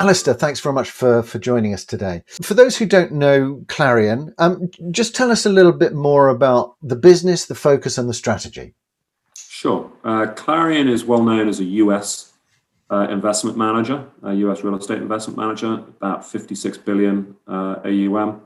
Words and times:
Alistair, 0.00 0.32
thanks 0.32 0.60
very 0.60 0.72
much 0.72 0.90
for, 0.90 1.22
for 1.22 1.38
joining 1.38 1.74
us 1.74 1.84
today. 1.84 2.22
For 2.40 2.54
those 2.54 2.78
who 2.78 2.86
don't 2.86 3.12
know 3.12 3.62
Clarion, 3.68 4.34
um, 4.38 4.70
just 4.90 5.14
tell 5.14 5.30
us 5.30 5.44
a 5.44 5.50
little 5.50 5.72
bit 5.72 5.92
more 5.92 6.28
about 6.28 6.76
the 6.82 6.96
business, 6.96 7.44
the 7.44 7.54
focus, 7.54 7.98
and 7.98 8.08
the 8.08 8.14
strategy. 8.14 8.72
Sure. 9.36 9.92
Uh, 10.02 10.28
Clarion 10.34 10.88
is 10.88 11.04
well 11.04 11.22
known 11.22 11.50
as 11.50 11.60
a 11.60 11.64
US 11.64 12.32
uh, 12.90 13.08
investment 13.10 13.58
manager, 13.58 14.06
a 14.22 14.32
US 14.32 14.64
real 14.64 14.74
estate 14.74 15.02
investment 15.02 15.38
manager, 15.38 15.74
about 15.74 16.26
56 16.26 16.78
billion 16.78 17.36
uh, 17.46 17.76
AUM. 17.84 18.40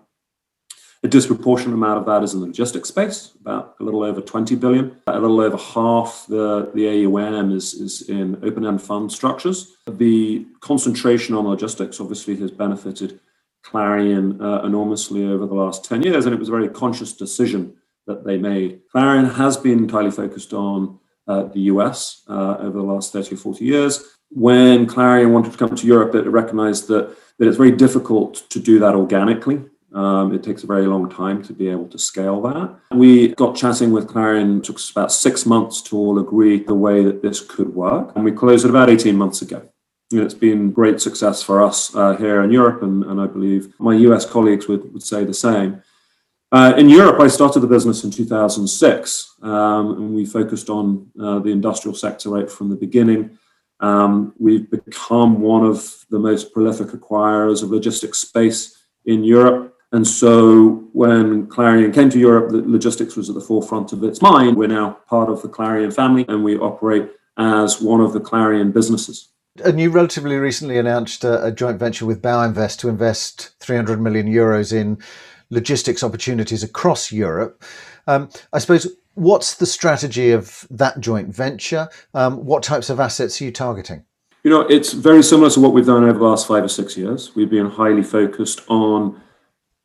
A 1.05 1.09
disproportionate 1.09 1.75
amount 1.75 1.99
of 1.99 2.07
that 2.07 2.23
is 2.23 2.33
in 2.33 2.41
the 2.41 2.47
logistics 2.47 2.89
space, 2.89 3.33
about 3.39 3.77
a 3.79 3.85
little 3.85 4.03
over 4.03 4.23
20 4.23 4.57
billion. 4.57 4.97
A 5.07 5.21
little 5.21 5.39
over 5.43 5.59
half 5.59 6.25
the, 6.31 6.71
the 6.75 7.05
AUM 7.05 7.53
is, 7.55 7.75
is 7.75 8.09
in 8.09 8.37
open 8.43 8.65
end 8.65 8.81
fund 8.81 9.13
structures. 9.13 9.77
The 9.87 10.47
concentration 10.61 11.35
on 11.35 11.47
logistics 11.47 12.01
obviously 12.01 12.37
has 12.37 12.51
benefited 12.51 13.21
Clarion 13.63 14.41
uh, 14.41 14.63
enormously 14.63 15.27
over 15.27 15.45
the 15.45 15.55
last 15.55 15.85
10 15.85 16.05
years, 16.05 16.25
and 16.25 16.35
it 16.35 16.39
was 16.39 16.49
a 16.49 16.53
very 16.53 16.71
conscious 16.71 17.13
decision 17.13 17.77
that 18.07 18.25
they 18.25 18.39
made. 18.39 18.81
Clarion 18.91 19.27
has 19.27 19.59
been 19.59 19.81
entirely 19.81 20.11
focused 20.11 20.55
on 20.55 20.99
uh, 21.29 21.43
the 21.43 21.61
US 21.73 22.23
uh, 22.31 22.57
over 22.61 22.79
the 22.79 22.85
last 22.85 23.13
30 23.13 23.35
or 23.35 23.39
40 23.39 23.63
years. 23.63 24.05
When 24.31 24.87
Clarion 24.87 25.35
wanted 25.35 25.53
to 25.53 25.59
come 25.59 25.77
to 25.77 25.87
Europe, 25.87 26.15
it 26.15 26.27
recognized 26.31 26.89
that, 26.89 27.15
that 27.39 27.47
it's 27.47 27.59
very 27.59 27.73
difficult 27.73 28.49
to 28.49 28.59
do 28.59 28.79
that 28.79 28.95
organically. 28.95 29.65
Um, 29.95 30.35
it 30.35 30.43
takes 30.43 30.65
a 30.65 30.67
very 30.67 30.87
long 30.87 31.09
time 31.09 31.43
to 31.45 31.53
be 31.53 31.69
able 31.69 31.87
to 31.89 31.99
scale 31.99 32.43
that. 32.43 32.77
We 32.91 33.29
got 33.29 33.55
chatting 33.55 33.93
with 33.93 34.09
Clarion, 34.09 34.59
it 34.59 34.65
took 34.65 34.77
us 34.77 34.91
about 34.91 35.13
six 35.13 35.47
months 35.47 35.81
to 35.83 35.97
all 35.97 36.19
agree 36.19 36.65
the 36.65 36.75
way 36.75 37.05
that 37.05 37.23
this 37.23 37.41
could 37.41 37.73
work. 37.75 38.13
And 38.17 38.25
we 38.25 38.33
closed 38.33 38.65
it 38.65 38.71
about 38.71 38.91
18 38.91 39.17
months 39.17 39.41
ago. 39.43 39.69
And 40.11 40.21
it's 40.21 40.35
been 40.35 40.73
great 40.73 41.01
success 41.01 41.43
for 41.43 41.63
us 41.63 41.95
uh, 41.95 42.17
here 42.17 42.43
in 42.43 42.51
Europe, 42.51 42.83
and, 42.83 43.05
and 43.05 43.21
I 43.21 43.27
believe 43.27 43.73
my 43.79 43.95
US 43.95 44.27
colleagues 44.27 44.67
would, 44.69 44.93
would 44.93 45.03
say 45.03 45.25
the 45.25 45.35
same. 45.35 45.83
Uh, 46.51 46.75
in 46.77 46.89
Europe, 46.89 47.21
I 47.21 47.29
started 47.29 47.61
the 47.61 47.67
business 47.67 48.05
in 48.05 48.11
2006, 48.11 49.35
um, 49.43 49.97
and 49.97 50.15
we 50.15 50.25
focused 50.25 50.71
on 50.71 51.11
uh, 51.21 51.39
the 51.41 51.51
industrial 51.51 51.97
sector 51.97 52.31
right 52.31 52.51
from 52.51 52.69
the 52.69 52.77
beginning. 52.77 53.39
Um, 53.81 54.35
we've 54.39 54.71
become 54.71 55.41
one 55.41 55.65
of 55.65 56.05
the 56.11 56.19
most 56.19 56.53
prolific 56.53 56.89
acquirers 56.89 57.63
of 57.63 57.71
logistics 57.71 58.19
space 58.19 58.85
in 59.05 59.25
Europe. 59.25 59.74
And 59.95 60.09
so 60.09 60.83
when 60.93 61.47
Clarion 61.47 61.93
came 61.93 62.11
to 62.11 62.19
Europe, 62.19 62.51
the 62.51 62.63
logistics 62.69 63.15
was 63.15 63.29
at 63.29 63.37
the 63.37 63.41
forefront 63.41 63.93
of 63.93 64.03
its 64.03 64.21
mind. 64.21 64.57
We're 64.57 64.67
now 64.67 64.99
part 65.09 65.29
of 65.29 65.41
the 65.41 65.49
Clarion 65.49 65.93
family 65.93 66.25
and 66.29 66.43
we 66.43 66.59
operate 66.59 67.09
as 67.39 67.81
one 67.81 68.01
of 68.01 68.13
the 68.13 68.19
Clarion 68.19 68.73
businesses. 68.73 69.29
And 69.65 69.79
you 69.79 69.91
relatively 69.91 70.35
recently 70.35 70.79
announced 70.79 71.23
a, 71.23 71.45
a 71.45 71.53
joint 71.53 71.79
venture 71.79 72.07
with 72.07 72.21
Bouwinvest 72.21 72.79
to 72.79 72.89
invest 72.89 73.55
300 73.61 74.01
million 74.01 74.27
euros 74.27 74.73
in 74.73 74.99
logistics 75.51 76.03
opportunities 76.03 76.65
across 76.65 77.13
Europe. 77.13 77.63
Um, 78.09 78.31
I 78.53 78.59
suppose, 78.59 78.97
what's 79.15 79.55
the 79.55 79.67
strategy 79.67 80.33
of 80.33 80.67
that 80.71 80.99
joint 80.99 81.29
venture? 81.29 81.89
Um, 82.15 82.45
what 82.45 82.65
types 82.65 82.91
of 82.91 82.99
assets 82.99 83.41
are 83.41 83.45
you 83.45 83.53
targeting? 83.53 84.05
You 84.43 84.51
know, 84.51 84.63
it's 84.63 84.93
very 84.93 85.23
similar 85.23 85.51
to 85.51 85.61
what 85.61 85.73
we've 85.73 85.87
done 85.87 86.03
over 86.03 86.19
the 86.19 86.25
last 86.25 86.49
five 86.49 86.65
or 86.65 86.69
six 86.69 86.97
years. 86.97 87.37
We've 87.37 87.49
been 87.49 87.71
highly 87.71 88.03
focused 88.03 88.63
on 88.69 89.23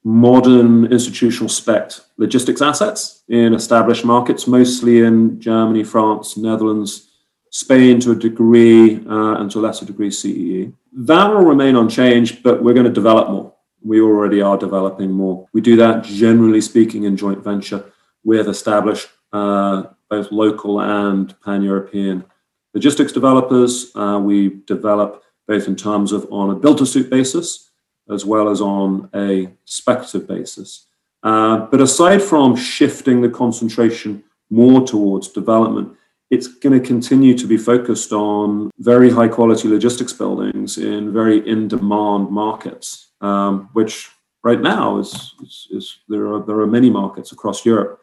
modern 0.03 0.85
institutional 0.91 1.49
spec 1.49 1.91
logistics 2.17 2.61
assets 2.61 3.23
in 3.27 3.53
established 3.53 4.05
markets, 4.05 4.47
mostly 4.47 4.99
in 5.01 5.39
Germany, 5.39 5.83
France, 5.83 6.37
Netherlands, 6.37 7.09
Spain 7.51 7.99
to 7.99 8.11
a 8.11 8.15
degree, 8.15 8.97
uh, 9.07 9.35
and 9.39 9.49
to 9.51 9.59
a 9.59 9.61
lesser 9.61 9.85
degree, 9.85 10.11
CEE. 10.11 10.71
That 10.93 11.29
will 11.29 11.43
remain 11.43 11.75
unchanged, 11.75 12.43
but 12.43 12.63
we're 12.63 12.73
going 12.73 12.85
to 12.85 12.91
develop 12.91 13.29
more. 13.29 13.53
We 13.81 14.01
already 14.01 14.41
are 14.41 14.57
developing 14.57 15.11
more. 15.11 15.47
We 15.53 15.61
do 15.61 15.75
that, 15.77 16.03
generally 16.03 16.61
speaking, 16.61 17.03
in 17.03 17.17
joint 17.17 17.43
venture 17.43 17.83
with 18.23 18.47
established 18.47 19.09
uh, 19.33 19.83
both 20.09 20.31
local 20.31 20.81
and 20.81 21.39
pan 21.41 21.63
European 21.63 22.25
logistics 22.73 23.11
developers. 23.11 23.91
Uh, 23.95 24.19
we 24.21 24.61
develop 24.65 25.23
both 25.47 25.67
in 25.67 25.75
terms 25.75 26.11
of 26.11 26.27
on 26.31 26.51
a 26.51 26.55
build 26.55 26.77
to 26.79 26.85
suit 26.85 27.09
basis 27.09 27.68
as 28.09 28.25
well 28.25 28.49
as 28.49 28.61
on 28.61 29.09
a 29.13 29.49
speculative 29.65 30.27
basis. 30.27 30.87
Uh, 31.23 31.67
but 31.67 31.81
aside 31.81 32.21
from 32.21 32.55
shifting 32.55 33.21
the 33.21 33.29
concentration 33.29 34.23
more 34.49 34.85
towards 34.85 35.27
development, 35.27 35.95
it's 36.29 36.47
going 36.47 36.79
to 36.79 36.85
continue 36.85 37.35
to 37.37 37.47
be 37.47 37.57
focused 37.57 38.11
on 38.11 38.69
very 38.79 39.09
high 39.09 39.27
quality 39.27 39.67
logistics 39.67 40.13
buildings 40.13 40.77
in 40.77 41.11
very 41.11 41.47
in 41.47 41.67
demand 41.67 42.29
markets, 42.29 43.09
um, 43.21 43.69
which 43.73 44.09
right 44.43 44.61
now 44.61 44.99
is, 44.99 45.33
is, 45.41 45.67
is, 45.71 45.97
there, 46.07 46.33
are, 46.33 46.43
there 46.45 46.59
are 46.59 46.67
many 46.67 46.89
markets 46.89 47.31
across 47.31 47.65
Europe 47.65 47.99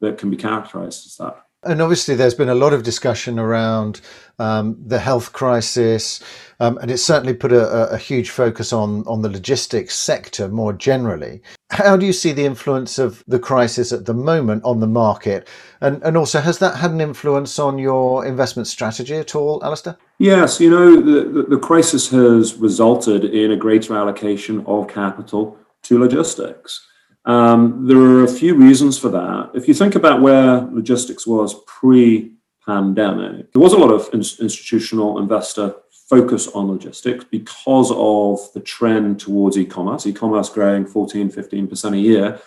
that 0.00 0.18
can 0.18 0.30
be 0.30 0.36
characterized 0.36 1.06
as 1.06 1.16
that. 1.16 1.44
And 1.66 1.80
obviously, 1.80 2.14
there's 2.14 2.34
been 2.34 2.48
a 2.48 2.54
lot 2.54 2.72
of 2.72 2.82
discussion 2.82 3.38
around 3.38 4.00
um, 4.38 4.76
the 4.84 4.98
health 4.98 5.32
crisis, 5.32 6.22
um, 6.60 6.78
and 6.78 6.90
it's 6.90 7.04
certainly 7.04 7.34
put 7.34 7.52
a, 7.52 7.92
a, 7.92 7.98
huge 7.98 8.30
focus 8.30 8.72
on 8.72 9.06
on 9.06 9.22
the 9.22 9.28
logistics 9.28 9.94
sector 9.94 10.48
more 10.48 10.72
generally. 10.72 11.40
How 11.70 11.96
do 11.96 12.04
you 12.04 12.12
see 12.12 12.32
the 12.32 12.44
influence 12.44 12.98
of 12.98 13.22
the 13.28 13.38
crisis 13.38 13.92
at 13.92 14.06
the 14.06 14.14
moment 14.14 14.64
on 14.64 14.80
the 14.80 14.86
market, 14.86 15.48
and 15.80 16.02
and 16.02 16.16
also 16.16 16.40
has 16.40 16.58
that 16.58 16.76
had 16.76 16.90
an 16.90 17.00
influence 17.00 17.58
on 17.58 17.78
your 17.78 18.24
investment 18.26 18.66
strategy 18.66 19.16
at 19.16 19.34
all, 19.34 19.62
Alistair? 19.62 19.96
Yes, 20.18 20.60
you 20.60 20.70
know 20.70 21.00
the, 21.00 21.28
the, 21.28 21.42
the 21.42 21.58
crisis 21.58 22.10
has 22.10 22.54
resulted 22.56 23.24
in 23.24 23.52
a 23.52 23.56
greater 23.56 23.96
allocation 23.96 24.64
of 24.66 24.88
capital 24.88 25.56
to 25.84 25.98
logistics. 25.98 26.84
Um, 27.24 27.86
there 27.86 27.98
are 27.98 28.24
a 28.24 28.28
few 28.28 28.54
reasons 28.54 28.98
for 28.98 29.08
that. 29.10 29.50
If 29.54 29.66
you 29.66 29.74
think 29.74 29.94
about 29.94 30.20
where 30.20 30.60
logistics 30.60 31.26
was 31.26 31.54
pre 31.66 32.32
pandemic, 32.66 33.52
there 33.52 33.62
was 33.62 33.72
a 33.72 33.78
lot 33.78 33.92
of 33.92 34.08
in- 34.12 34.20
institutional 34.20 35.18
investor 35.18 35.74
focus 36.08 36.48
on 36.48 36.68
logistics 36.68 37.24
because 37.24 37.90
of 37.92 38.52
the 38.52 38.60
trend 38.60 39.18
towards 39.18 39.56
e 39.56 39.64
commerce, 39.64 40.06
e 40.06 40.12
commerce 40.12 40.48
growing 40.50 40.84
14, 40.86 41.30
15% 41.30 41.92
a 41.92 41.98
year. 41.98 42.40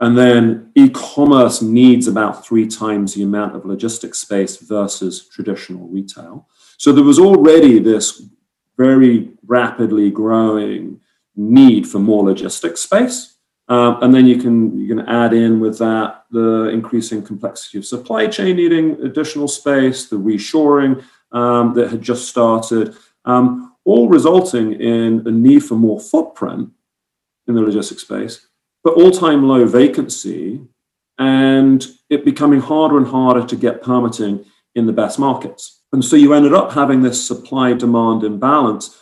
And 0.00 0.16
then 0.16 0.70
e 0.74 0.88
commerce 0.88 1.60
needs 1.60 2.06
about 2.06 2.46
three 2.46 2.66
times 2.66 3.14
the 3.14 3.24
amount 3.24 3.56
of 3.56 3.66
logistics 3.66 4.20
space 4.20 4.56
versus 4.56 5.28
traditional 5.28 5.86
retail. 5.88 6.48
So 6.78 6.92
there 6.92 7.04
was 7.04 7.18
already 7.18 7.78
this 7.78 8.22
very 8.76 9.32
rapidly 9.44 10.10
growing 10.10 11.00
need 11.36 11.86
for 11.86 11.98
more 11.98 12.24
logistics 12.24 12.80
space. 12.80 13.37
Um, 13.68 14.02
and 14.02 14.14
then 14.14 14.26
you 14.26 14.38
can 14.38 14.78
you 14.78 14.88
can 14.88 15.06
add 15.06 15.34
in 15.34 15.60
with 15.60 15.78
that 15.78 16.24
the 16.30 16.70
increasing 16.72 17.22
complexity 17.22 17.78
of 17.78 17.84
supply 17.84 18.26
chain 18.26 18.56
needing 18.56 18.92
additional 19.02 19.46
space, 19.46 20.08
the 20.08 20.16
reshoring 20.16 21.04
um, 21.32 21.74
that 21.74 21.90
had 21.90 22.00
just 22.00 22.28
started, 22.28 22.96
um, 23.26 23.76
all 23.84 24.08
resulting 24.08 24.72
in 24.80 25.26
a 25.26 25.30
need 25.30 25.60
for 25.60 25.74
more 25.74 26.00
footprint 26.00 26.70
in 27.46 27.54
the 27.54 27.60
logistics 27.60 28.02
space, 28.02 28.46
but 28.84 28.94
all-time 28.94 29.42
low 29.42 29.66
vacancy, 29.66 30.60
and 31.18 31.86
it 32.08 32.24
becoming 32.24 32.60
harder 32.60 32.96
and 32.96 33.06
harder 33.06 33.46
to 33.46 33.56
get 33.56 33.82
permitting 33.82 34.44
in 34.74 34.86
the 34.86 34.92
best 34.92 35.18
markets. 35.18 35.82
And 35.92 36.04
so 36.04 36.16
you 36.16 36.34
ended 36.34 36.54
up 36.54 36.72
having 36.72 37.02
this 37.02 37.26
supply-demand 37.26 38.24
imbalance, 38.24 38.98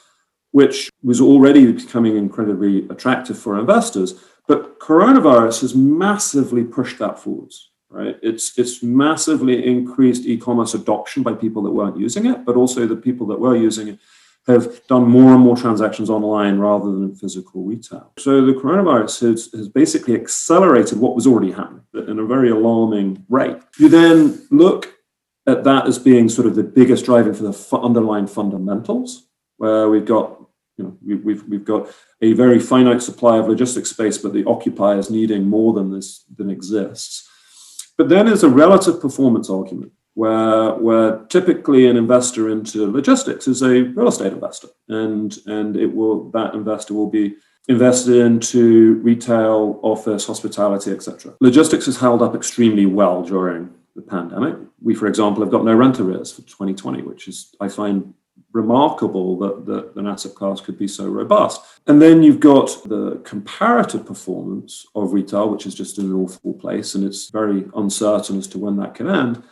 which 0.53 0.91
was 1.03 1.21
already 1.21 1.71
becoming 1.73 2.17
incredibly 2.17 2.89
attractive 2.89 3.39
for 3.39 3.59
investors 3.59 4.15
but 4.49 4.79
coronavirus 4.79 5.63
has 5.63 5.75
massively 5.75 6.65
pushed 6.65 6.99
that 6.99 7.19
forwards, 7.19 7.71
right? 7.89 8.17
It's 8.23 8.59
it's 8.59 8.83
massively 8.83 9.67
increased 9.67 10.27
e-commerce 10.27 10.75
adoption 10.75 11.23
by 11.23 11.35
people 11.35 11.63
that 11.63 11.73
weren't 11.73 11.99
using 11.99 12.27
it, 12.27 12.45
but 12.45 12.57
also 12.57 12.87
the 12.87 12.97
people 12.97 13.27
that 13.29 13.41
were 13.41 13.57
using 13.57 13.89
it 13.89 13.99
have 14.47 14.87
done 14.87 15.05
more 15.09 15.33
and 15.33 15.41
more 15.41 15.57
transactions 15.57 16.09
online 16.09 16.59
rather 16.59 16.87
than 16.93 17.15
physical 17.17 17.65
retail. 17.65 18.13
So 18.19 18.47
the 18.47 18.53
coronavirus 18.53 19.29
has, 19.29 19.51
has 19.53 19.69
basically 19.69 20.15
accelerated 20.15 20.99
what 20.99 21.17
was 21.17 21.27
already 21.27 21.51
happening 21.51 21.83
in 21.95 22.21
a 22.21 22.25
very 22.25 22.51
alarming 22.51 23.25
rate. 23.29 23.57
You 23.79 23.89
then 23.89 24.47
look 24.53 24.95
at 25.49 25.65
that 25.65 25.87
as 25.87 25.99
being 25.99 26.29
sort 26.29 26.47
of 26.47 26.55
the 26.55 26.63
biggest 26.63 27.05
driving 27.05 27.35
for 27.35 27.43
the 27.43 27.77
underlying 27.77 28.29
fundamentals, 28.29 29.27
where 29.57 29.89
we've 29.89 30.05
got 30.05 30.41
you 30.77 30.85
know, 30.85 30.97
we, 31.05 31.15
we've 31.17 31.45
we've 31.49 31.65
got 31.65 31.89
a 32.21 32.33
very 32.35 32.59
finite 32.59 33.03
supply 33.03 33.39
of 33.39 33.49
logistics 33.49 33.91
space, 33.91 34.19
but 34.19 34.33
the 34.33 34.45
occupiers 34.45 35.11
needing 35.11 35.45
more 35.45 35.73
than 35.73 35.91
this 35.91 36.25
than 36.37 36.51
exists. 36.51 37.29
But 37.97 38.09
then 38.09 38.27
there's 38.27 38.43
a 38.43 38.49
relative 38.49 39.01
performance 39.01 39.49
argument 39.49 39.93
where 40.15 40.75
where 40.75 41.19
typically 41.27 41.87
an 41.87 41.97
investor 41.97 42.49
into 42.49 42.91
logistics 42.91 43.49
is 43.49 43.63
a 43.63 43.83
real 43.83 44.09
estate 44.09 44.33
investor, 44.33 44.69
and 44.89 45.37
and 45.47 45.77
it 45.77 45.95
will 45.95 46.31
that 46.31 46.55
investor 46.55 46.95
will 46.95 47.11
be 47.11 47.37
invested 47.69 48.17
into 48.17 48.95
retail, 49.03 49.81
office, 49.83 50.27
hospitality, 50.27 50.93
etc. 50.93 51.35
Logistics 51.41 51.87
has 51.87 51.99
held 51.99 52.23
up 52.23 52.35
extremely 52.35 52.87
well 52.87 53.23
during 53.23 53.71
the 53.95 54.03
pandemic. 54.03 54.55
We, 54.83 54.95
for 54.95 55.07
example, 55.07 55.43
have 55.43 55.51
got 55.51 55.65
no 55.65 55.75
rent 55.75 55.99
arrears 55.99 56.33
for 56.33 56.43
2020, 56.43 57.03
which 57.03 57.29
is 57.29 57.55
I 57.61 57.69
find 57.69 58.15
remarkable 58.57 59.39
that, 59.39 59.67
that 59.67 59.95
an 59.97 60.07
asset 60.07 60.35
class 60.35 60.61
could 60.61 60.79
be 60.79 60.89
so 60.89 61.07
robust. 61.07 61.61
And 61.87 62.01
then 62.01 62.23
you've 62.23 62.41
got 62.41 62.67
the 62.87 63.21
comparative 63.25 64.05
performance 64.05 64.87
of 64.95 65.13
retail, 65.13 65.51
which 65.51 65.67
is 65.67 65.75
just 65.75 65.99
in 65.99 66.07
an 66.07 66.15
awful 66.15 66.55
place, 66.55 66.95
and 66.95 67.05
it's 67.05 67.31
very 67.31 67.67
uncertain 67.77 68.39
as 68.39 68.49
to 68.49 68.59
when 68.59 68.77
that 68.79 68.95
can 68.95 69.09
end. 69.09 69.43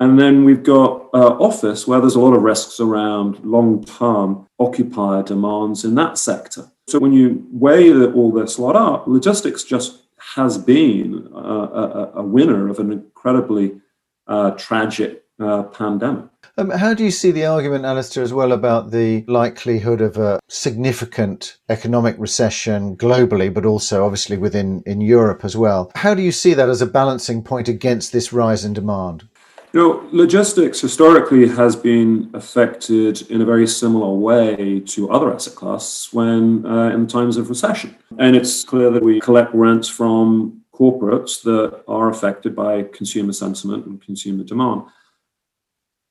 And 0.00 0.18
then 0.18 0.44
we've 0.44 0.62
got 0.62 1.08
uh, 1.12 1.36
office, 1.38 1.86
where 1.86 2.00
there's 2.00 2.16
a 2.16 2.20
lot 2.20 2.34
of 2.34 2.42
risks 2.42 2.80
around 2.80 3.44
long 3.44 3.84
term 3.84 4.48
occupier 4.58 5.22
demands 5.22 5.84
in 5.84 5.94
that 5.96 6.18
sector. 6.18 6.68
So 6.88 6.98
when 6.98 7.12
you 7.12 7.46
weigh 7.50 7.90
the, 7.92 8.12
all 8.12 8.32
this 8.32 8.58
lot 8.58 8.76
up, 8.76 9.06
logistics 9.06 9.62
just 9.64 10.02
has 10.34 10.58
been 10.58 11.28
a, 11.34 12.12
a, 12.14 12.22
winner 12.22 12.68
of 12.68 12.78
an 12.78 12.90
incredibly 12.92 13.80
uh, 14.26 14.52
tragic 14.52 15.24
uh, 15.38 15.64
pandemic. 15.64 16.24
Um, 16.56 16.70
how 16.70 16.94
do 16.94 17.02
you 17.02 17.10
see 17.10 17.32
the 17.32 17.46
argument, 17.46 17.84
Alistair, 17.84 18.22
as 18.22 18.32
well 18.32 18.52
about 18.52 18.92
the 18.92 19.24
likelihood 19.26 20.00
of 20.00 20.16
a 20.16 20.38
significant 20.46 21.56
economic 21.68 22.14
recession 22.16 22.96
globally, 22.96 23.52
but 23.52 23.66
also 23.66 24.04
obviously 24.04 24.36
within 24.36 24.80
in 24.86 25.00
Europe 25.00 25.44
as 25.44 25.56
well? 25.56 25.90
How 25.96 26.14
do 26.14 26.22
you 26.22 26.30
see 26.30 26.54
that 26.54 26.68
as 26.68 26.80
a 26.80 26.86
balancing 26.86 27.42
point 27.42 27.68
against 27.68 28.12
this 28.12 28.32
rise 28.32 28.64
in 28.64 28.72
demand? 28.72 29.26
You 29.72 29.80
know, 29.80 30.08
logistics 30.12 30.80
historically 30.80 31.48
has 31.48 31.74
been 31.74 32.30
affected 32.34 33.28
in 33.28 33.40
a 33.40 33.44
very 33.44 33.66
similar 33.66 34.14
way 34.14 34.78
to 34.86 35.10
other 35.10 35.34
asset 35.34 35.56
classes 35.56 36.12
when 36.12 36.64
uh, 36.64 36.90
in 36.94 37.08
times 37.08 37.36
of 37.36 37.48
recession. 37.48 37.96
And 38.20 38.36
it's 38.36 38.62
clear 38.62 38.90
that 38.92 39.02
we 39.02 39.18
collect 39.18 39.52
rents 39.52 39.88
from 39.88 40.62
corporates 40.72 41.42
that 41.42 41.82
are 41.88 42.10
affected 42.10 42.54
by 42.54 42.84
consumer 42.92 43.32
sentiment 43.32 43.86
and 43.86 44.00
consumer 44.00 44.44
demand. 44.44 44.82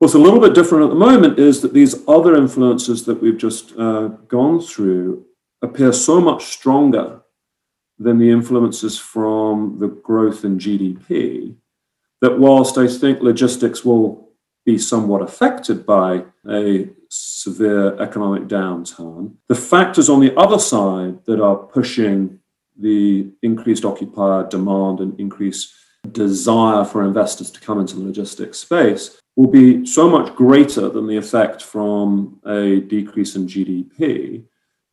What's 0.03 0.15
a 0.15 0.19
little 0.19 0.41
bit 0.41 0.53
different 0.53 0.83
at 0.83 0.89
the 0.89 0.95
moment 0.95 1.39
is 1.39 1.61
that 1.61 1.73
these 1.73 2.05
other 2.09 2.35
influences 2.35 3.05
that 3.05 3.21
we've 3.21 3.37
just 3.37 3.71
uh, 3.77 4.09
gone 4.27 4.59
through 4.59 5.25
appear 5.61 5.93
so 5.93 6.19
much 6.19 6.43
stronger 6.43 7.21
than 7.97 8.17
the 8.17 8.29
influences 8.29 8.99
from 8.99 9.77
the 9.79 9.87
growth 9.87 10.43
in 10.43 10.59
GDP 10.59 11.55
that 12.19 12.37
whilst 12.37 12.77
I 12.77 12.89
think 12.89 13.21
logistics 13.21 13.85
will 13.85 14.33
be 14.65 14.77
somewhat 14.77 15.21
affected 15.21 15.85
by 15.85 16.25
a 16.49 16.89
severe 17.07 17.95
economic 18.01 18.49
downturn, 18.49 19.35
the 19.47 19.55
factors 19.55 20.09
on 20.09 20.19
the 20.19 20.37
other 20.37 20.59
side 20.59 21.23
that 21.27 21.39
are 21.39 21.55
pushing 21.55 22.39
the 22.77 23.31
increased 23.41 23.85
occupier 23.85 24.49
demand 24.49 24.99
and 24.99 25.17
increased 25.17 25.73
desire 26.11 26.83
for 26.83 27.05
investors 27.05 27.49
to 27.51 27.61
come 27.61 27.79
into 27.79 27.95
the 27.95 28.03
logistics 28.03 28.59
space 28.59 29.21
will 29.35 29.47
be 29.47 29.85
so 29.85 30.09
much 30.09 30.35
greater 30.35 30.89
than 30.89 31.07
the 31.07 31.17
effect 31.17 31.61
from 31.61 32.39
a 32.45 32.81
decrease 32.81 33.35
in 33.35 33.47
GDP 33.47 34.43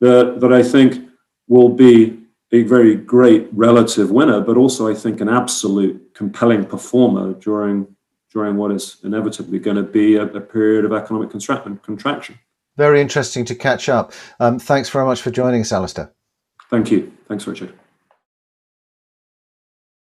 that, 0.01 0.41
that 0.41 0.53
I 0.53 0.63
think 0.63 1.09
will 1.47 1.69
be 1.69 2.19
a 2.53 2.63
very 2.63 2.97
great 2.97 3.49
relative 3.53 4.11
winner, 4.11 4.41
but 4.41 4.57
also 4.57 4.89
I 4.89 4.95
think 4.95 5.21
an 5.21 5.29
absolute 5.29 6.15
compelling 6.15 6.65
performer 6.65 7.35
during 7.35 7.87
during 8.33 8.57
what 8.57 8.71
is 8.71 8.99
inevitably 9.03 9.59
going 9.59 9.77
to 9.77 9.83
be 9.83 10.15
a, 10.15 10.23
a 10.23 10.41
period 10.41 10.85
of 10.85 10.93
economic 10.93 11.31
contraction. 11.31 12.39
Very 12.77 13.01
interesting 13.01 13.45
to 13.47 13.57
catch 13.57 13.89
up. 13.89 14.13
Um, 14.39 14.61
thanks 14.61 14.89
very 14.89 15.05
much 15.05 15.21
for 15.21 15.33
joining 15.33 15.63
us, 15.63 15.73
Alistair. 15.73 16.13
Thank 16.71 16.93
you. 16.93 17.13
Thanks, 17.27 17.47
Richard. 17.49 17.80